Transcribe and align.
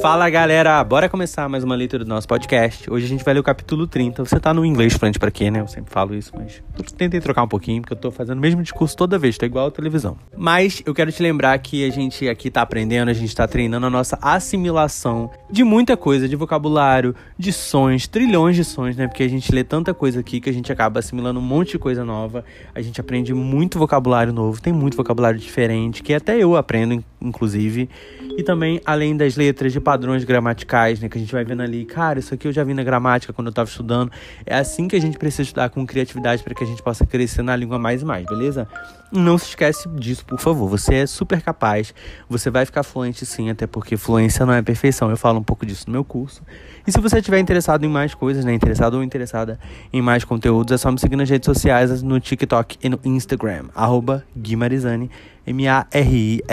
Fala 0.00 0.30
galera, 0.30 0.82
bora 0.82 1.06
começar 1.06 1.46
mais 1.50 1.62
uma 1.62 1.74
leitura 1.74 2.02
do 2.02 2.08
nosso 2.08 2.26
podcast. 2.26 2.90
Hoje 2.90 3.04
a 3.04 3.08
gente 3.08 3.22
vai 3.22 3.34
ler 3.34 3.40
o 3.40 3.42
capítulo 3.42 3.86
30. 3.86 4.24
Você 4.24 4.40
tá 4.40 4.54
no 4.54 4.64
inglês 4.64 4.94
frente 4.94 5.18
para 5.18 5.30
quê, 5.30 5.50
né? 5.50 5.60
Eu 5.60 5.68
sempre 5.68 5.92
falo 5.92 6.14
isso, 6.14 6.32
mas 6.34 6.62
tentei 6.96 7.20
trocar 7.20 7.42
um 7.42 7.48
pouquinho 7.48 7.82
porque 7.82 7.92
eu 7.92 7.98
tô 7.98 8.10
fazendo 8.10 8.38
o 8.38 8.40
mesmo 8.40 8.62
discurso 8.62 8.96
toda 8.96 9.18
vez, 9.18 9.36
tá 9.36 9.44
igual 9.44 9.66
a 9.66 9.70
televisão. 9.70 10.16
Mas 10.34 10.82
eu 10.86 10.94
quero 10.94 11.12
te 11.12 11.22
lembrar 11.22 11.58
que 11.58 11.84
a 11.84 11.90
gente 11.90 12.26
aqui 12.26 12.50
tá 12.50 12.62
aprendendo, 12.62 13.10
a 13.10 13.12
gente 13.12 13.36
tá 13.36 13.46
treinando 13.46 13.84
a 13.84 13.90
nossa 13.90 14.18
assimilação 14.22 15.30
de 15.50 15.62
muita 15.62 15.94
coisa, 15.94 16.26
de 16.26 16.36
vocabulário, 16.36 17.14
de 17.38 17.52
sons, 17.52 18.06
trilhões 18.06 18.56
de 18.56 18.64
sons, 18.64 18.96
né? 18.96 19.06
Porque 19.06 19.22
a 19.22 19.28
gente 19.28 19.52
lê 19.52 19.62
tanta 19.62 19.92
coisa 19.92 20.20
aqui 20.20 20.40
que 20.40 20.48
a 20.48 20.54
gente 20.54 20.72
acaba 20.72 21.00
assimilando 21.00 21.38
um 21.38 21.42
monte 21.42 21.72
de 21.72 21.78
coisa 21.78 22.02
nova. 22.02 22.46
A 22.74 22.80
gente 22.80 22.98
aprende 22.98 23.34
muito 23.34 23.78
vocabulário 23.78 24.32
novo, 24.32 24.58
tem 24.58 24.72
muito 24.72 24.96
vocabulário 24.96 25.38
diferente, 25.38 26.02
que 26.02 26.14
até 26.14 26.38
eu 26.38 26.56
aprendo, 26.56 27.04
inclusive. 27.20 27.90
E 28.38 28.42
também, 28.42 28.80
além 28.86 29.14
das 29.14 29.36
letras, 29.36 29.70
de 29.70 29.81
padrões 29.82 30.24
gramaticais, 30.24 31.00
né? 31.00 31.08
Que 31.08 31.18
a 31.18 31.20
gente 31.20 31.32
vai 31.32 31.44
vendo 31.44 31.62
ali, 31.62 31.84
cara, 31.84 32.18
isso 32.18 32.32
aqui 32.32 32.48
eu 32.48 32.52
já 32.52 32.64
vi 32.64 32.72
na 32.72 32.82
gramática 32.82 33.32
quando 33.32 33.48
eu 33.48 33.52
tava 33.52 33.68
estudando. 33.68 34.10
É 34.46 34.56
assim 34.56 34.88
que 34.88 34.96
a 34.96 35.00
gente 35.00 35.18
precisa 35.18 35.42
estudar 35.42 35.68
com 35.70 35.86
criatividade 35.86 36.42
para 36.42 36.54
que 36.54 36.64
a 36.64 36.66
gente 36.66 36.82
possa 36.82 37.04
crescer 37.04 37.42
na 37.42 37.54
língua 37.54 37.78
mais 37.78 38.02
e 38.02 38.04
mais, 38.04 38.24
beleza? 38.24 38.66
Não 39.10 39.36
se 39.36 39.50
esquece 39.50 39.88
disso, 39.90 40.24
por 40.24 40.38
favor. 40.38 40.68
Você 40.70 40.94
é 40.94 41.06
super 41.06 41.42
capaz, 41.42 41.94
você 42.28 42.48
vai 42.48 42.64
ficar 42.64 42.82
fluente 42.82 43.26
sim, 43.26 43.50
até 43.50 43.66
porque 43.66 43.96
fluência 43.96 44.46
não 44.46 44.54
é 44.54 44.62
perfeição. 44.62 45.10
Eu 45.10 45.16
falo 45.16 45.38
um 45.38 45.42
pouco 45.42 45.66
disso 45.66 45.84
no 45.86 45.92
meu 45.92 46.04
curso. 46.04 46.42
E 46.86 46.90
se 46.90 47.00
você 47.00 47.18
estiver 47.18 47.38
interessado 47.38 47.84
em 47.84 47.88
mais 47.88 48.14
coisas, 48.14 48.44
né? 48.44 48.54
Interessado 48.54 48.94
ou 48.94 49.02
interessada 49.02 49.58
em 49.92 50.00
mais 50.00 50.24
conteúdos, 50.24 50.72
é 50.72 50.78
só 50.78 50.90
me 50.90 50.98
seguir 50.98 51.16
nas 51.16 51.28
redes 51.28 51.46
sociais, 51.46 52.02
no 52.02 52.18
TikTok 52.18 52.78
e 52.82 52.88
no 52.88 52.98
Instagram, 53.04 53.66
arroba 53.74 54.24
Guimarizani. 54.36 55.10
M-A-R-I-S-A-N-I. 55.46 56.44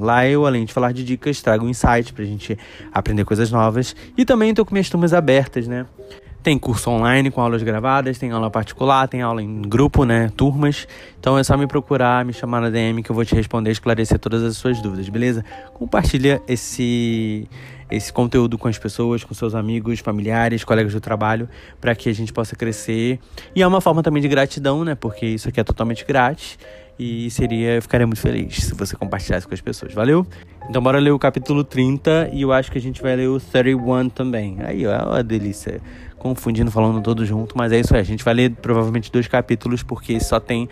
Lá 0.00 0.26
eu, 0.26 0.46
além 0.46 0.64
de 0.64 0.72
falar 0.72 0.92
de 0.92 1.04
dicas, 1.04 1.42
trago 1.42 1.66
um 1.66 1.68
insight 1.68 2.12
pra 2.12 2.24
gente 2.24 2.58
aprender 2.92 3.24
coisas 3.24 3.50
novas. 3.50 3.94
E 4.16 4.24
também 4.24 4.54
tô 4.54 4.64
com 4.64 4.72
minhas 4.74 4.88
turmas 4.88 5.12
abertas, 5.12 5.68
né? 5.68 5.86
Tem 6.42 6.58
curso 6.58 6.90
online 6.90 7.30
com 7.30 7.40
aulas 7.40 7.62
gravadas, 7.62 8.18
tem 8.18 8.30
aula 8.30 8.50
particular, 8.50 9.08
tem 9.08 9.22
aula 9.22 9.42
em 9.42 9.62
grupo, 9.62 10.04
né? 10.04 10.30
Turmas. 10.36 10.86
Então 11.18 11.38
é 11.38 11.42
só 11.42 11.56
me 11.56 11.66
procurar, 11.66 12.22
me 12.22 12.34
chamar 12.34 12.60
na 12.60 12.68
DM 12.68 13.02
que 13.02 13.10
eu 13.10 13.14
vou 13.14 13.24
te 13.24 13.34
responder, 13.34 13.70
esclarecer 13.70 14.18
todas 14.18 14.42
as 14.42 14.54
suas 14.58 14.78
dúvidas, 14.82 15.08
beleza? 15.08 15.42
Compartilha 15.72 16.42
esse 16.46 17.48
esse 17.90 18.12
conteúdo 18.12 18.58
com 18.58 18.68
as 18.68 18.78
pessoas, 18.78 19.24
com 19.24 19.32
seus 19.34 19.54
amigos, 19.54 20.00
familiares, 20.00 20.64
colegas 20.64 20.92
do 20.92 21.00
trabalho, 21.00 21.48
para 21.80 21.94
que 21.94 22.08
a 22.08 22.14
gente 22.14 22.32
possa 22.32 22.56
crescer. 22.56 23.18
E 23.54 23.62
é 23.62 23.66
uma 23.66 23.80
forma 23.80 24.02
também 24.02 24.20
de 24.20 24.28
gratidão, 24.28 24.84
né? 24.84 24.94
Porque 24.94 25.24
isso 25.24 25.48
aqui 25.48 25.60
é 25.60 25.64
totalmente 25.64 26.04
grátis 26.04 26.58
e 26.98 27.30
seria, 27.30 27.74
eu 27.74 27.82
ficaria 27.82 28.06
muito 28.06 28.20
feliz 28.20 28.56
se 28.56 28.74
você 28.74 28.96
compartilhasse 28.96 29.46
com 29.46 29.54
as 29.54 29.60
pessoas, 29.60 29.92
valeu? 29.92 30.26
Então 30.68 30.82
bora 30.82 30.98
ler 30.98 31.10
o 31.10 31.18
capítulo 31.18 31.64
30 31.64 32.30
e 32.32 32.42
eu 32.42 32.52
acho 32.52 32.70
que 32.70 32.78
a 32.78 32.80
gente 32.80 33.02
vai 33.02 33.16
ler 33.16 33.28
o 33.28 33.40
31 33.40 34.08
também. 34.08 34.58
Aí, 34.60 34.86
ó, 34.86 35.10
uma 35.10 35.22
delícia. 35.22 35.80
Confundindo, 36.18 36.70
falando 36.70 37.02
todo 37.02 37.26
junto, 37.26 37.56
mas 37.56 37.70
é 37.70 37.80
isso 37.80 37.94
aí. 37.94 38.00
A 38.00 38.04
gente 38.04 38.24
vai 38.24 38.32
ler 38.32 38.50
provavelmente 38.50 39.12
dois 39.12 39.28
capítulos 39.28 39.82
porque 39.82 40.18
só 40.20 40.40
tem 40.40 40.68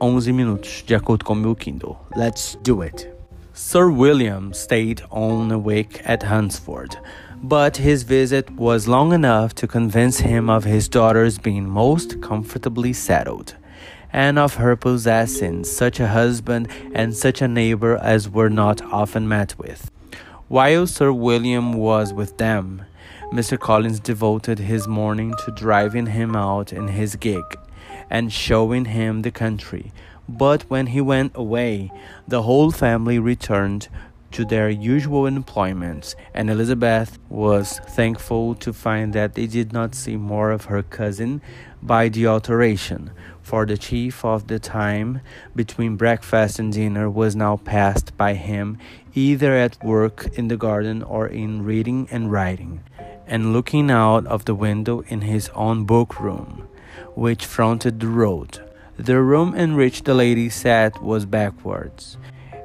11 0.00 0.32
minutos, 0.32 0.82
de 0.86 0.94
acordo 0.94 1.24
com 1.24 1.34
o 1.34 1.36
meu 1.36 1.54
Kindle. 1.54 1.96
Let's 2.16 2.58
do 2.64 2.80
it. 2.80 3.08
Sir 3.52 3.90
William 3.90 4.52
stayed 4.52 5.04
on 5.10 5.52
a 5.52 5.58
week 5.58 6.00
at 6.04 6.24
Hunsford, 6.24 6.96
but 7.42 7.76
his 7.76 8.02
visit 8.02 8.50
was 8.56 8.86
long 8.86 9.12
enough 9.12 9.54
to 9.56 9.68
convince 9.68 10.20
him 10.20 10.48
of 10.50 10.66
his 10.66 10.88
daughter's 10.88 11.38
being 11.38 11.68
most 11.68 12.20
comfortably 12.20 12.92
settled. 12.92 13.54
And 14.14 14.38
of 14.38 14.54
her 14.54 14.76
possessing 14.76 15.64
such 15.64 15.98
a 15.98 16.06
husband 16.06 16.68
and 16.94 17.16
such 17.16 17.42
a 17.42 17.48
neighbor 17.48 17.96
as 17.96 18.30
were 18.30 18.48
not 18.48 18.80
often 18.80 19.26
met 19.26 19.58
with. 19.58 19.90
While 20.46 20.86
Sir 20.86 21.12
William 21.12 21.72
was 21.72 22.14
with 22.14 22.38
them, 22.38 22.82
Mr. 23.32 23.58
Collins 23.58 23.98
devoted 23.98 24.60
his 24.60 24.86
morning 24.86 25.34
to 25.44 25.50
driving 25.50 26.06
him 26.06 26.36
out 26.36 26.72
in 26.72 26.86
his 26.88 27.16
gig 27.16 27.42
and 28.08 28.32
showing 28.32 28.84
him 28.84 29.22
the 29.22 29.32
country. 29.32 29.92
But 30.28 30.62
when 30.70 30.86
he 30.86 31.00
went 31.00 31.32
away, 31.34 31.90
the 32.28 32.42
whole 32.42 32.70
family 32.70 33.18
returned 33.18 33.88
to 34.34 34.44
their 34.44 34.68
usual 34.68 35.26
employments, 35.26 36.16
and 36.34 36.50
Elizabeth 36.50 37.18
was 37.28 37.78
thankful 37.90 38.56
to 38.56 38.72
find 38.72 39.12
that 39.12 39.34
they 39.34 39.46
did 39.46 39.72
not 39.72 39.94
see 39.94 40.16
more 40.16 40.50
of 40.50 40.64
her 40.64 40.82
cousin 40.82 41.40
by 41.80 42.08
the 42.08 42.26
alteration, 42.26 43.12
for 43.42 43.64
the 43.64 43.78
chief 43.78 44.24
of 44.24 44.48
the 44.48 44.58
time 44.58 45.20
between 45.54 45.96
breakfast 45.96 46.58
and 46.58 46.72
dinner 46.72 47.08
was 47.08 47.36
now 47.36 47.56
passed 47.56 48.16
by 48.16 48.34
him 48.34 48.76
either 49.14 49.54
at 49.54 49.82
work 49.84 50.26
in 50.36 50.48
the 50.48 50.56
garden 50.56 51.00
or 51.04 51.28
in 51.28 51.64
reading 51.64 52.08
and 52.10 52.32
writing, 52.32 52.82
and 53.28 53.52
looking 53.52 53.88
out 53.88 54.26
of 54.26 54.44
the 54.46 54.54
window 54.54 55.04
in 55.06 55.20
his 55.20 55.48
own 55.54 55.84
book 55.84 56.18
room, 56.18 56.68
which 57.14 57.46
fronted 57.46 58.00
the 58.00 58.08
road. 58.08 58.58
The 58.96 59.20
room 59.22 59.54
in 59.54 59.76
which 59.76 60.02
the 60.02 60.14
lady 60.14 60.48
sat 60.48 61.00
was 61.00 61.24
backwards, 61.24 62.16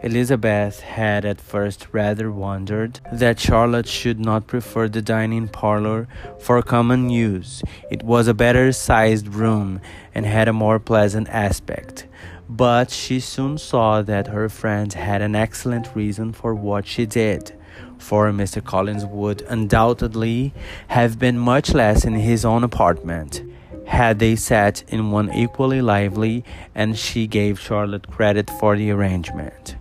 Elizabeth 0.02 0.80
had 0.80 1.26
at 1.26 1.42
first 1.42 1.88
rather 1.92 2.32
wondered 2.32 3.02
that 3.12 3.40
Charlotte 3.40 3.88
should 3.88 4.20
not 4.20 4.48
prefer 4.48 4.88
the 4.88 5.02
dining 5.02 5.50
parlor 5.50 6.08
for 6.40 6.62
common 6.62 7.10
use. 7.10 7.62
It 7.92 8.04
was 8.04 8.28
a 8.28 8.34
better 8.34 8.72
sized 8.72 9.28
room 9.28 9.82
and 10.16 10.26
had 10.26 10.48
a 10.48 10.54
more 10.54 10.80
pleasant 10.80 11.28
aspect. 11.30 12.08
But 12.48 12.92
she 12.92 13.20
soon 13.20 13.58
saw 13.58 14.02
that 14.04 14.28
her 14.28 14.48
friend 14.48 14.94
had 14.94 15.22
an 15.22 15.36
excellent 15.36 15.94
reason 15.94 16.32
for 16.32 16.56
what 16.56 16.88
she 16.88 17.06
did. 17.06 17.54
For 17.98 18.32
Mr. 18.32 18.64
Collins 18.64 19.06
would 19.06 19.42
undoubtedly 19.50 20.54
have 20.88 21.20
been 21.20 21.38
much 21.38 21.74
less 21.74 22.06
in 22.06 22.14
his 22.14 22.46
own 22.46 22.64
apartment 22.64 23.44
had 23.90 24.20
they 24.20 24.36
sat 24.36 24.84
in 24.88 25.10
one 25.10 25.34
equally 25.34 25.82
lively, 25.82 26.46
and 26.76 26.96
she 26.96 27.26
gave 27.26 27.60
Charlotte 27.60 28.08
credit 28.08 28.48
for 28.60 28.78
the 28.78 28.92
arrangement. 28.92 29.76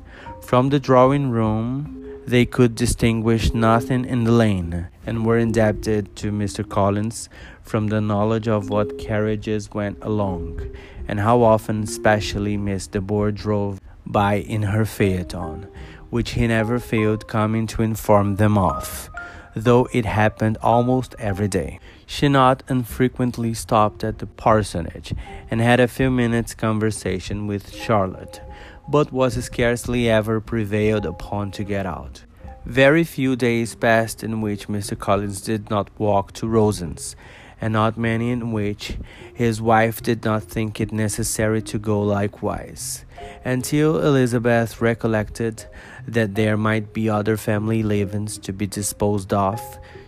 From 0.48 0.70
the 0.70 0.80
drawing 0.80 1.28
room, 1.28 2.22
they 2.26 2.46
could 2.46 2.74
distinguish 2.74 3.52
nothing 3.52 4.06
in 4.06 4.24
the 4.24 4.32
lane, 4.32 4.88
and 5.04 5.26
were 5.26 5.36
indebted 5.36 6.16
to 6.16 6.32
Mr. 6.32 6.66
Collins 6.66 7.28
from 7.62 7.88
the 7.88 8.00
knowledge 8.00 8.48
of 8.48 8.70
what 8.70 8.96
carriages 8.96 9.70
went 9.74 9.98
along, 10.00 10.74
and 11.06 11.20
how 11.20 11.42
often, 11.42 11.82
especially, 11.82 12.56
Miss 12.56 12.86
de 12.86 12.98
Bourgh 12.98 13.34
drove 13.34 13.78
by 14.06 14.36
in 14.36 14.62
her 14.62 14.86
phaeton, 14.86 15.66
which 16.08 16.30
he 16.30 16.46
never 16.46 16.78
failed 16.78 17.28
coming 17.28 17.66
to 17.66 17.82
inform 17.82 18.36
them 18.36 18.56
of, 18.56 19.10
though 19.54 19.86
it 19.92 20.06
happened 20.06 20.56
almost 20.62 21.14
every 21.18 21.48
day. 21.48 21.78
She 22.06 22.26
not 22.26 22.62
unfrequently 22.68 23.52
stopped 23.52 24.02
at 24.02 24.18
the 24.18 24.26
parsonage 24.26 25.12
and 25.50 25.60
had 25.60 25.78
a 25.78 25.86
few 25.86 26.10
minutes' 26.10 26.54
conversation 26.54 27.46
with 27.46 27.70
Charlotte 27.70 28.40
but 28.88 29.12
was 29.12 29.42
scarcely 29.44 30.08
ever 30.08 30.40
prevailed 30.40 31.04
upon 31.04 31.50
to 31.52 31.62
get 31.62 31.84
out. 31.84 32.24
Very 32.64 33.04
few 33.04 33.36
days 33.36 33.74
passed 33.74 34.24
in 34.24 34.40
which 34.40 34.68
Mr. 34.68 34.98
Collins 34.98 35.40
did 35.40 35.70
not 35.70 35.90
walk 35.98 36.32
to 36.32 36.46
Rosings, 36.46 37.14
and 37.60 37.72
not 37.72 37.98
many 37.98 38.30
in 38.30 38.52
which 38.52 38.96
his 39.32 39.60
wife 39.60 40.02
did 40.02 40.24
not 40.24 40.42
think 40.42 40.80
it 40.80 40.92
necessary 40.92 41.60
to 41.62 41.78
go 41.78 42.00
likewise, 42.00 43.04
until 43.44 43.98
Elizabeth 43.98 44.80
recollected 44.80 45.66
that 46.06 46.34
there 46.34 46.56
might 46.56 46.92
be 46.92 47.10
other 47.10 47.36
family 47.36 47.82
livings 47.82 48.38
to 48.38 48.52
be 48.52 48.66
disposed 48.66 49.32
of. 49.32 49.60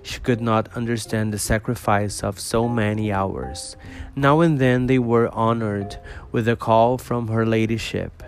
She 0.03 0.21
could 0.21 0.41
not 0.41 0.75
understand 0.75 1.33
the 1.33 1.39
sacrifice 1.39 2.23
of 2.23 2.41
so 2.41 2.69
many 2.69 3.13
hours. 3.13 3.77
Now 4.17 4.41
and 4.41 4.59
then 4.59 4.87
they 4.87 4.99
were 4.99 5.29
honored 5.35 5.99
with 6.33 6.49
a 6.49 6.57
call 6.57 6.97
from 6.99 7.29
her 7.29 7.45
ladyship 7.45 8.23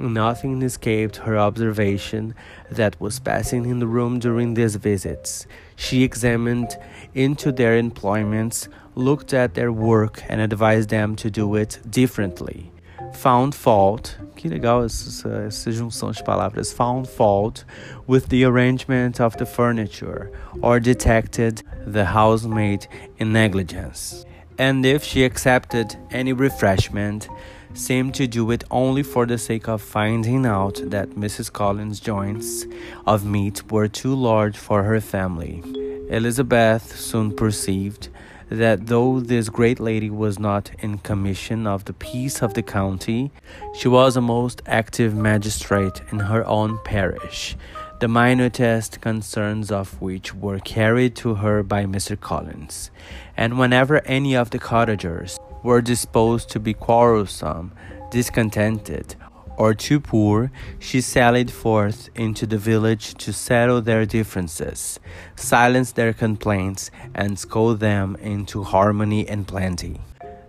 Nothing 0.00 0.62
escaped 0.62 1.16
her 1.16 1.36
observation 1.36 2.34
that 2.70 3.00
was 3.00 3.18
passing 3.18 3.66
in 3.66 3.80
the 3.80 3.86
room 3.86 4.20
during 4.20 4.54
these 4.54 4.76
visits. 4.76 5.46
She 5.74 6.04
examined 6.04 6.76
into 7.14 7.50
their 7.50 7.76
employments, 7.76 8.68
looked 8.94 9.34
at 9.34 9.54
their 9.54 9.72
work, 9.72 10.22
and 10.28 10.40
advised 10.40 10.90
them 10.90 11.16
to 11.16 11.30
do 11.30 11.56
it 11.56 11.80
differently. 11.88 12.70
Found 13.14 13.54
fault, 13.54 14.16
que 14.36 14.50
legal 14.50 14.84
essa, 14.84 15.46
essa 15.46 15.70
junção 15.70 16.14
de 16.14 16.22
palavras, 16.22 16.72
found 16.72 17.08
fault 17.08 17.64
with 18.06 18.28
the 18.28 18.44
arrangement 18.44 19.20
of 19.20 19.36
the 19.38 19.46
furniture, 19.46 20.30
or 20.62 20.78
detected 20.78 21.62
the 21.86 22.04
housemaid 22.04 22.86
in 23.18 23.32
negligence. 23.32 24.24
And 24.58 24.84
if 24.84 25.02
she 25.02 25.24
accepted 25.24 25.96
any 26.10 26.32
refreshment, 26.32 27.28
seemed 27.74 28.14
to 28.14 28.26
do 28.26 28.50
it 28.50 28.64
only 28.70 29.02
for 29.02 29.26
the 29.26 29.38
sake 29.38 29.68
of 29.68 29.82
finding 29.82 30.46
out 30.46 30.80
that 30.84 31.10
Mrs. 31.10 31.52
Collins' 31.52 32.00
joints 32.00 32.66
of 33.06 33.24
meat 33.24 33.70
were 33.70 33.88
too 33.88 34.14
large 34.14 34.56
for 34.56 34.82
her 34.82 35.00
family. 35.00 35.62
Elizabeth 36.10 36.96
soon 36.96 37.34
perceived 37.34 38.08
that 38.50 38.86
though 38.86 39.20
this 39.20 39.48
great 39.48 39.78
lady 39.78 40.08
was 40.08 40.38
not 40.38 40.70
in 40.78 40.98
commission 40.98 41.66
of 41.66 41.84
the 41.84 41.92
peace 41.92 42.42
of 42.42 42.54
the 42.54 42.62
county, 42.62 43.30
she 43.74 43.88
was 43.88 44.16
a 44.16 44.20
most 44.20 44.62
active 44.66 45.14
magistrate 45.14 46.00
in 46.10 46.20
her 46.20 46.46
own 46.46 46.78
parish, 46.84 47.56
the 48.00 48.08
minutest 48.08 49.00
concerns 49.00 49.70
of 49.70 50.00
which 50.00 50.34
were 50.34 50.58
carried 50.60 51.14
to 51.16 51.34
her 51.34 51.62
by 51.62 51.84
Mr. 51.84 52.18
Collins, 52.18 52.90
and 53.36 53.58
whenever 53.58 54.00
any 54.06 54.34
of 54.34 54.50
the 54.50 54.58
cottagers 54.58 55.38
were 55.68 55.82
disposed 55.82 56.48
to 56.48 56.58
be 56.58 56.72
quarrelsome, 56.72 57.70
discontented, 58.10 59.14
or 59.58 59.74
too 59.74 60.00
poor, 60.00 60.50
she 60.78 60.98
sallied 60.98 61.50
forth 61.50 62.08
into 62.14 62.46
the 62.46 62.56
village 62.56 63.12
to 63.12 63.34
settle 63.34 63.82
their 63.82 64.06
differences, 64.06 64.98
silence 65.36 65.92
their 65.92 66.14
complaints, 66.14 66.90
and 67.14 67.38
scold 67.38 67.80
them 67.80 68.16
into 68.22 68.62
harmony 68.62 69.28
and 69.28 69.46
plenty. 69.46 70.00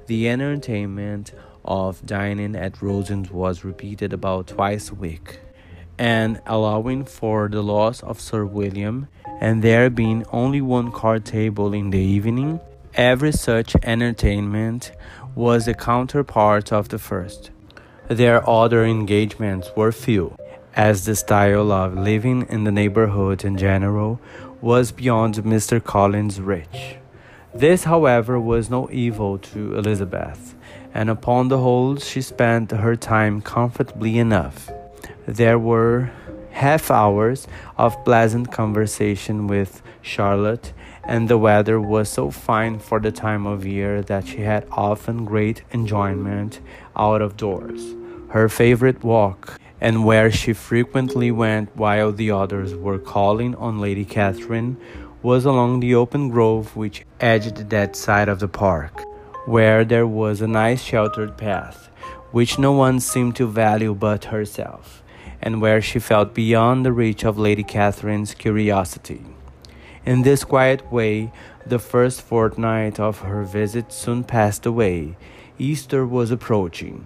The 0.08 0.30
entertainment 0.30 1.34
of 1.66 2.06
dining 2.06 2.56
at 2.56 2.76
Rosings 2.76 3.30
was 3.30 3.66
repeated 3.66 4.14
about 4.14 4.48
twice 4.48 4.90
a 4.90 4.96
week, 4.96 5.42
and 5.98 6.40
allowing 6.46 7.04
for 7.04 7.50
the 7.50 7.62
loss 7.62 8.02
of 8.04 8.22
Sir 8.22 8.46
William, 8.46 9.10
and 9.42 9.62
there 9.62 9.90
being 9.90 10.24
only 10.32 10.62
one 10.62 10.94
card 10.94 11.26
table 11.26 11.74
in 11.74 11.90
the 11.90 12.00
evening, 12.00 12.62
every 13.00 13.32
such 13.32 13.78
entertainment 13.84 14.92
was 15.34 15.70
a 15.70 15.74
counterpart 15.74 16.74
of 16.74 16.90
the 16.90 17.00
first. 17.00 17.50
Their 18.10 18.48
other 18.48 18.84
engagements 18.84 19.72
were 19.74 19.94
few, 19.94 20.36
as 20.76 21.06
the 21.06 21.16
style 21.16 21.72
of 21.72 21.96
living 21.96 22.46
in 22.50 22.66
the 22.66 22.74
neighborhood 22.74 23.46
in 23.46 23.58
general 23.58 24.20
was 24.60 24.92
beyond 24.92 25.36
Mr. 25.36 25.82
Collins' 25.82 26.42
reach. 26.42 26.98
This, 27.56 27.86
however, 27.86 28.38
was 28.38 28.70
no 28.70 28.90
evil 28.92 29.38
to 29.38 29.78
Elizabeth, 29.78 30.54
and 30.94 31.10
upon 31.10 31.48
the 31.48 31.60
whole 31.60 31.96
she 31.96 32.22
spent 32.22 32.72
her 32.72 32.98
time 32.98 33.42
comfortably 33.42 34.18
enough. 34.20 34.70
There 35.26 35.58
were 35.58 36.12
half 36.52 36.92
hours 36.92 37.48
of 37.78 38.04
pleasant 38.04 38.52
conversation 38.52 39.48
with 39.48 39.82
Charlotte, 40.02 40.74
and 41.10 41.28
the 41.28 41.40
weather 41.40 41.82
was 41.82 42.08
so 42.08 42.30
fine 42.30 42.78
for 42.78 43.00
the 43.00 43.12
time 43.12 43.48
of 43.48 43.66
year 43.66 44.04
that 44.04 44.28
she 44.28 44.42
had 44.42 44.64
often 44.72 45.26
great 45.26 45.64
enjoyment 45.72 46.60
out 46.96 47.20
of 47.20 47.36
doors 47.36 47.96
her 48.30 48.48
favorite 48.48 49.04
walk, 49.04 49.60
and 49.82 50.06
where 50.06 50.30
she 50.30 50.54
frequently 50.54 51.32
went 51.32 51.76
while 51.76 52.12
the 52.12 52.30
others 52.30 52.76
were 52.76 53.00
calling 53.00 53.56
on 53.56 53.80
Lady 53.80 54.06
Catherine, 54.06 54.78
was 55.24 55.46
along 55.46 55.80
the 55.80 55.96
open 55.96 56.30
grove 56.30 56.76
which 56.76 57.04
edged 57.20 57.72
that 57.72 57.96
side 57.96 58.30
of 58.30 58.40
the 58.40 58.48
park, 58.48 59.04
where 59.48 59.84
there 59.84 60.06
was 60.06 60.42
a 60.42 60.48
nice 60.48 60.84
sheltered 60.84 61.36
path, 61.38 61.90
which 62.32 62.60
no 62.60 62.72
one 62.72 63.00
seemed 63.00 63.36
to 63.36 63.48
value 63.48 63.96
but 63.96 64.26
herself, 64.26 65.02
and 65.42 65.60
where 65.60 65.82
she 65.82 65.98
felt 65.98 66.36
beyond 66.36 66.86
the 66.86 66.94
reach 66.94 67.24
of 67.26 67.40
Lady 67.40 67.64
Catherine's 67.64 68.36
curiosity. 68.36 69.24
In 70.06 70.22
this 70.22 70.44
quiet 70.44 70.92
way, 70.92 71.32
the 71.66 71.80
first 71.80 72.22
fortnight 72.22 73.00
of 73.00 73.20
her 73.20 73.44
visit 73.44 73.92
soon 73.92 74.24
passed 74.24 74.66
away. 74.66 75.18
Easter 75.58 76.06
was 76.06 76.32
approaching, 76.32 77.06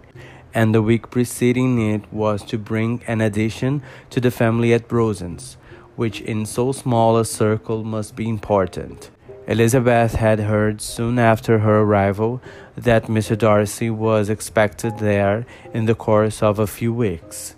and 0.53 0.73
the 0.73 0.81
week 0.81 1.09
preceding 1.09 1.81
it 1.91 2.01
was 2.13 2.43
to 2.43 2.57
bring 2.57 3.01
an 3.07 3.19
addition 3.19 3.81
to 4.11 4.21
the 4.21 4.29
family 4.29 4.73
at 4.73 4.87
Rosings, 4.89 5.57
which 5.95 6.21
in 6.21 6.45
so 6.45 6.71
small 6.71 7.17
a 7.17 7.25
circle 7.25 7.83
must 7.83 8.15
be 8.15 8.29
important. 8.29 9.09
Elizabeth 9.47 10.15
had 10.15 10.39
heard 10.39 10.79
soon 10.79 11.19
after 11.19 11.59
her 11.59 11.81
arrival 11.81 12.41
that 12.77 13.07
Mr. 13.07 13.37
Darcy 13.37 13.89
was 13.89 14.29
expected 14.29 14.99
there 14.99 15.45
in 15.73 15.85
the 15.85 15.95
course 15.95 16.41
of 16.41 16.59
a 16.59 16.67
few 16.67 16.93
weeks, 16.93 17.55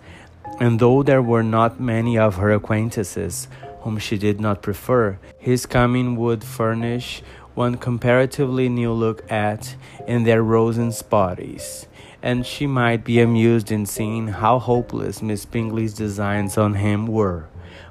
and 0.58 0.80
though 0.80 1.02
there 1.02 1.22
were 1.22 1.44
not 1.44 1.78
many 1.78 2.18
of 2.18 2.36
her 2.36 2.50
acquaintances 2.50 3.46
whom 3.86 3.98
she 3.98 4.18
did 4.18 4.40
not 4.40 4.62
prefer, 4.62 5.16
his 5.38 5.64
coming 5.64 6.16
would 6.16 6.42
furnish 6.42 7.22
one 7.54 7.76
comparatively 7.76 8.68
new 8.68 8.92
look 8.92 9.22
at 9.30 9.76
in 10.08 10.24
their 10.24 10.42
Rosings 10.42 11.08
parties 11.08 11.86
and 12.20 12.44
she 12.44 12.66
might 12.66 13.04
be 13.04 13.20
amused 13.20 13.70
in 13.70 13.86
seeing 13.86 14.26
how 14.26 14.58
hopeless 14.58 15.22
Miss 15.22 15.44
Bingley's 15.44 15.94
designs 15.94 16.58
on 16.58 16.74
him 16.74 17.06
were, 17.06 17.46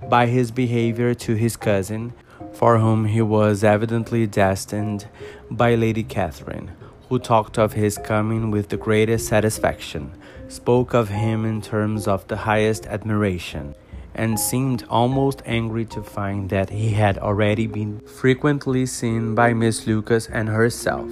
by 0.09 0.25
his 0.25 0.51
behavior 0.51 1.13
to 1.13 1.35
his 1.35 1.55
cousin, 1.55 2.11
for 2.51 2.79
whom 2.79 3.05
he 3.05 3.21
was 3.21 3.63
evidently 3.63 4.27
destined, 4.27 5.07
by 5.49 5.75
Lady 5.75 6.03
Catherine, 6.03 6.71
who 7.07 7.17
talked 7.17 7.57
of 7.57 7.71
his 7.71 7.97
coming 7.97 8.51
with 8.51 8.67
the 8.67 8.75
greatest 8.75 9.27
satisfaction, 9.27 10.11
spoke 10.49 10.93
of 10.93 11.07
him 11.07 11.45
in 11.45 11.61
terms 11.61 12.05
of 12.05 12.27
the 12.27 12.35
highest 12.35 12.85
admiration, 12.87 13.73
and 14.15 14.39
seemed 14.39 14.83
almost 14.89 15.43
angry 15.45 15.85
to 15.85 16.01
find 16.01 16.49
that 16.49 16.71
he 16.71 16.91
had 16.91 17.17
already 17.19 17.67
been 17.67 17.99
frequently 17.99 18.85
seen 18.85 19.35
by 19.35 19.53
Miss 19.53 19.85
Lucas 19.85 20.27
and 20.27 20.49
herself 20.49 21.11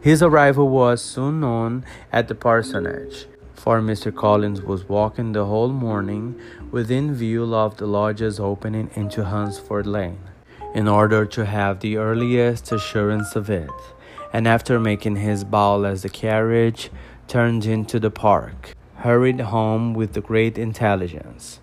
his 0.00 0.22
arrival 0.22 0.68
was 0.68 1.00
soon 1.00 1.40
known 1.40 1.84
at 2.12 2.28
the 2.28 2.34
parsonage, 2.34 3.26
for 3.54 3.80
Mr. 3.80 4.14
Collins 4.14 4.62
was 4.62 4.88
walking 4.88 5.32
the 5.32 5.46
whole 5.46 5.68
morning 5.68 6.40
within 6.70 7.14
view 7.14 7.54
of 7.54 7.76
the 7.76 7.86
lodges 7.86 8.40
opening 8.40 8.90
into 8.94 9.24
Hunsford 9.24 9.86
Lane, 9.86 10.20
in 10.74 10.88
order 10.88 11.24
to 11.26 11.44
have 11.46 11.80
the 11.80 11.96
earliest 11.96 12.72
assurance 12.72 13.36
of 13.36 13.50
it, 13.50 13.70
and 14.32 14.48
after 14.48 14.80
making 14.80 15.16
his 15.16 15.44
bow 15.44 15.82
as 15.84 16.02
the 16.02 16.08
carriage 16.08 16.90
turned 17.28 17.64
into 17.64 18.00
the 18.00 18.10
park, 18.10 18.74
hurried 18.96 19.40
home 19.40 19.94
with 19.94 20.12
the 20.14 20.20
great 20.20 20.58
intelligence. 20.58 21.60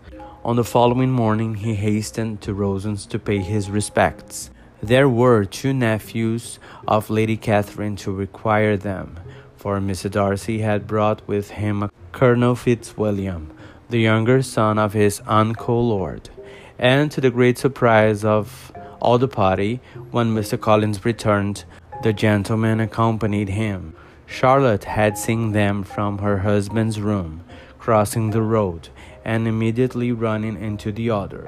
On 0.50 0.56
the 0.56 0.64
following 0.64 1.12
morning 1.12 1.54
he 1.54 1.76
hastened 1.76 2.42
to 2.42 2.56
Rosings 2.56 3.08
to 3.10 3.20
pay 3.20 3.38
his 3.38 3.70
respects 3.70 4.50
there 4.82 5.08
were 5.08 5.46
two 5.46 5.74
nephews 5.74 6.58
of 6.88 7.12
Lady 7.12 7.38
Catherine 7.38 7.96
to 7.98 8.12
require 8.12 8.76
them, 8.76 9.20
for 9.56 9.80
Mr. 9.80 10.10
Darcy 10.10 10.62
had 10.62 10.88
brought 10.88 11.22
with 11.28 11.52
him 11.52 11.84
a 11.84 11.92
Colonel 12.14 12.56
Fitzwilliam, 12.56 13.52
the 13.92 14.00
younger 14.00 14.42
son 14.42 14.80
of 14.80 14.94
his 14.94 15.22
uncle 15.28 15.88
Lord, 15.88 16.32
and 16.80 17.12
to 17.12 17.22
the 17.22 17.30
great 17.30 17.60
surprise 17.60 18.26
of 18.26 18.72
all 19.00 19.20
the 19.20 19.28
party, 19.28 19.80
when 20.10 20.34
Mr. 20.34 20.60
Collins 20.60 21.06
returned, 21.06 21.64
the 22.02 22.12
gentlemen 22.12 22.80
accompanied 22.80 23.50
him. 23.50 23.94
Charlotte 24.26 24.86
had 24.86 25.16
seen 25.16 25.52
them 25.52 25.84
from 25.84 26.18
her 26.18 26.40
husband's 26.40 27.00
room, 27.00 27.44
crossing 27.78 28.32
the 28.32 28.42
road, 28.42 28.90
and 29.30 29.48
immediately 29.48 30.12
running 30.12 30.60
into 30.60 30.92
the 30.92 31.08
other 31.12 31.44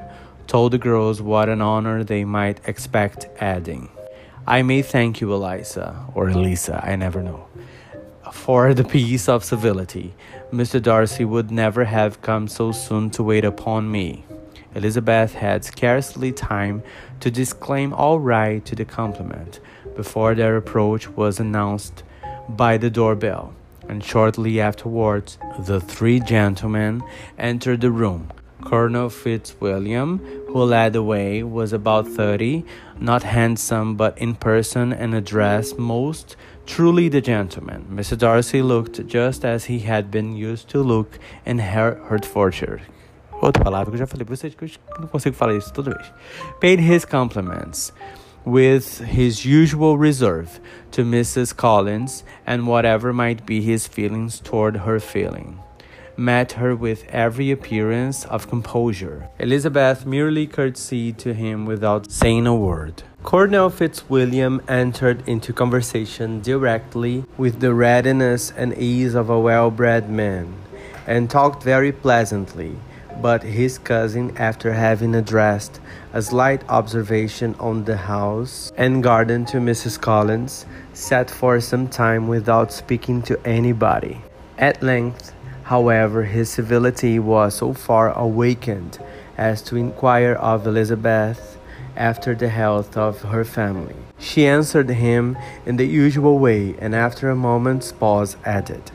told 0.45 0.71
the 0.71 0.77
girls 0.77 1.19
what 1.19 1.49
an 1.49 1.61
honor 1.61 2.03
they 2.03 2.23
might 2.23 2.59
expect, 2.67 3.27
adding, 3.39 3.89
I 4.45 4.61
may 4.61 4.83
thank 4.83 5.19
you, 5.19 5.33
Eliza, 5.33 6.05
or 6.13 6.29
Elisa, 6.29 6.79
I 6.83 6.95
never 6.95 7.23
know, 7.23 7.47
for 8.31 8.75
the 8.75 8.83
piece 8.83 9.27
of 9.27 9.43
civility. 9.43 10.13
Mr. 10.53 10.79
Darcy 10.79 11.25
would 11.25 11.49
never 11.49 11.85
have 11.85 12.21
come 12.21 12.47
so 12.47 12.71
soon 12.71 13.09
to 13.11 13.23
wait 13.23 13.45
upon 13.45 13.89
me. 13.89 14.25
Elizabeth 14.75 15.33
had 15.33 15.65
scarcely 15.65 16.31
time 16.31 16.83
to 17.19 17.31
disclaim 17.31 17.93
all 17.93 18.19
right 18.19 18.63
to 18.65 18.75
the 18.75 18.85
compliment 18.85 19.59
before 19.95 20.35
their 20.35 20.55
approach 20.55 21.09
was 21.09 21.39
announced 21.39 22.03
by 22.47 22.77
the 22.77 22.91
doorbell, 22.91 23.55
and 23.91 24.01
shortly 24.03 24.61
afterwards 24.61 25.37
the 25.59 25.81
three 25.81 26.21
gentlemen 26.21 27.03
entered 27.37 27.81
the 27.81 27.91
room. 27.91 28.31
Colonel 28.63 29.09
Fitzwilliam, 29.09 30.19
who 30.47 30.63
led 30.63 30.93
the 30.93 31.03
way, 31.03 31.43
was 31.43 31.73
about 31.73 32.07
thirty, 32.07 32.63
not 32.99 33.23
handsome, 33.23 33.95
but 33.95 34.17
in 34.17 34.35
person 34.35 34.93
and 34.93 35.13
address 35.13 35.73
most 35.77 36.37
truly 36.65 37.09
the 37.09 37.21
gentleman. 37.21 37.85
Mr. 37.91 38.17
Darcy 38.17 38.61
looked 38.61 39.05
just 39.07 39.43
as 39.43 39.65
he 39.65 39.79
had 39.79 40.09
been 40.09 40.35
used 40.35 40.69
to 40.69 40.81
look 40.81 41.19
in 41.45 41.59
Hertfordshire. 41.59 42.81
Outra 43.41 43.63
palavra 43.63 43.91
que 43.91 43.95
eu 43.95 43.99
já 43.99 44.07
falei 44.07 44.23
pra 44.23 44.35
vocês 44.35 44.55
que 44.55 44.63
eu 44.63 44.69
não 44.99 45.07
consigo 45.07 45.35
falar 45.35 45.55
isso 45.55 45.73
toda 45.73 45.91
vez. 45.91 46.13
Paid 46.61 46.79
his 46.79 47.03
compliments 47.03 47.91
with 48.45 48.99
his 48.99 49.45
usual 49.45 49.97
reserve 49.97 50.59
to 50.91 51.03
Mrs. 51.03 51.55
Collins 51.55 52.23
and 52.45 52.67
whatever 52.67 53.13
might 53.13 53.45
be 53.45 53.61
his 53.61 53.87
feelings 53.87 54.39
toward 54.39 54.77
her 54.77 54.99
feeling 54.99 55.59
met 56.17 56.53
her 56.53 56.75
with 56.75 57.03
every 57.09 57.51
appearance 57.51 58.25
of 58.25 58.47
composure. 58.47 59.29
Elizabeth 59.39 60.05
merely 60.05 60.45
curtsied 60.45 61.17
to 61.17 61.33
him 61.33 61.65
without 61.65 62.11
saying 62.11 62.47
a 62.47 62.55
word. 62.55 63.03
Colonel 63.23 63.69
Fitzwilliam 63.69 64.61
entered 64.67 65.27
into 65.27 65.53
conversation 65.53 66.41
directly 66.41 67.25
with 67.37 67.59
the 67.59 67.73
readiness 67.73 68.51
and 68.55 68.77
ease 68.77 69.15
of 69.15 69.29
a 69.29 69.39
well 69.39 69.71
bred 69.71 70.09
man, 70.09 70.53
and 71.07 71.29
talked 71.29 71.63
very 71.63 71.91
pleasantly. 71.91 72.75
But 73.19 73.43
his 73.43 73.77
cousin, 73.77 74.37
after 74.37 74.73
having 74.73 75.15
addressed 75.15 75.79
a 76.13 76.21
slight 76.21 76.63
observation 76.69 77.55
on 77.59 77.85
the 77.85 77.97
house 77.97 78.71
and 78.77 79.03
garden 79.03 79.45
to 79.45 79.57
Mrs. 79.57 79.99
Collins, 79.99 80.65
sat 80.93 81.31
for 81.31 81.59
some 81.59 81.87
time 81.87 82.27
without 82.27 82.71
speaking 82.71 83.21
to 83.23 83.39
anybody. 83.45 84.21
At 84.57 84.83
length, 84.83 85.33
However, 85.71 86.23
his 86.23 86.49
civility 86.49 87.17
was 87.17 87.55
so 87.55 87.71
far 87.71 88.11
awakened 88.11 88.99
as 89.37 89.61
to 89.61 89.77
inquire 89.77 90.33
of 90.33 90.67
Elizabeth 90.67 91.57
after 91.95 92.35
the 92.35 92.49
health 92.49 92.97
of 92.97 93.21
her 93.21 93.45
family. 93.45 93.95
She 94.19 94.45
answered 94.45 94.89
him 94.89 95.37
in 95.65 95.77
the 95.77 95.85
usual 95.85 96.39
way, 96.39 96.75
and 96.79 96.93
after 96.93 97.29
a 97.29 97.37
moment's 97.37 97.93
pause 97.93 98.35
added, 98.43 98.91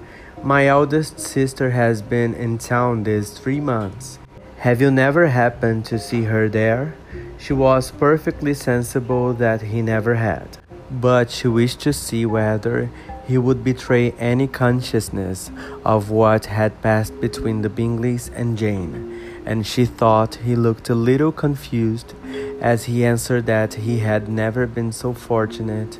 My 0.47 0.69
eldest 0.69 1.19
sister 1.19 1.71
has 1.71 2.03
been 2.03 2.33
in 2.33 2.59
town 2.59 3.03
these 3.03 3.31
three 3.31 3.59
months. 3.61 4.21
Have 4.59 4.81
you 4.81 4.93
never 4.93 5.27
happened 5.27 5.85
to 5.87 5.99
see 5.99 6.23
her 6.23 6.49
there? 6.49 6.95
She 7.37 7.53
was 7.53 7.91
perfectly 7.91 8.55
sensible 8.55 9.33
that 9.33 9.61
he 9.63 9.83
never 9.83 10.15
had, 10.15 10.59
but 10.89 11.33
she 11.33 11.49
wished 11.49 11.81
to 11.81 11.93
see 11.93 12.25
whether 12.27 12.89
he 13.27 13.37
would 13.39 13.65
betray 13.65 14.13
any 14.21 14.47
consciousness 14.47 15.51
of 15.85 16.11
what 16.11 16.47
had 16.47 16.81
passed 16.81 17.21
between 17.21 17.63
the 17.63 17.69
Bingleys 17.69 18.31
and 18.33 18.57
Jane, 18.57 19.43
and 19.45 19.67
she 19.67 19.85
thought 19.85 20.37
he 20.37 20.55
looked 20.55 20.89
a 20.89 20.95
little 20.95 21.33
confused 21.33 22.15
as 22.61 22.85
he 22.85 23.05
answered 23.05 23.47
that 23.47 23.75
he 23.75 23.99
had 23.99 24.29
never 24.29 24.69
been 24.69 24.93
so 24.93 25.13
fortunate 25.13 25.99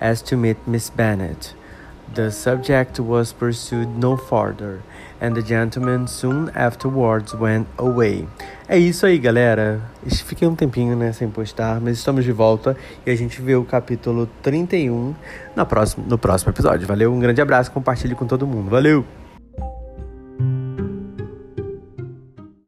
as 0.00 0.22
to 0.22 0.36
meet 0.36 0.68
Miss 0.68 0.88
Bennet. 0.88 1.54
The 2.14 2.30
subject 2.30 3.00
was 3.00 3.32
pursued 3.32 3.88
no 3.98 4.16
farther, 4.16 4.80
and 5.20 5.34
the 5.34 5.42
gentleman 5.42 6.06
soon 6.06 6.50
afterwards 6.54 7.34
went 7.34 7.66
away. 7.76 8.26
É 8.68 8.78
isso 8.78 9.06
aí, 9.06 9.18
galera. 9.18 9.80
Fiquei 10.24 10.46
um 10.48 10.54
tempinho 10.54 10.96
né, 10.96 11.12
sem 11.12 11.28
postar, 11.28 11.80
mas 11.80 11.98
estamos 11.98 12.24
de 12.24 12.32
volta 12.32 12.76
e 13.06 13.10
a 13.10 13.16
gente 13.16 13.40
vê 13.40 13.54
o 13.54 13.64
capítulo 13.64 14.28
31 14.42 15.14
no 15.54 15.66
próximo, 15.66 16.04
no 16.08 16.18
próximo 16.18 16.50
episódio. 16.50 16.86
Valeu, 16.86 17.12
um 17.12 17.20
grande 17.20 17.40
abraço, 17.40 17.70
compartilhe 17.70 18.14
com 18.14 18.26
todo 18.26 18.46
mundo. 18.46 18.70
Valeu! 18.70 19.17